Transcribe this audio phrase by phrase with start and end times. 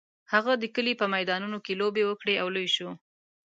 [0.33, 2.89] هغه د کلي په میدانونو کې لوبې وکړې او لوی شو.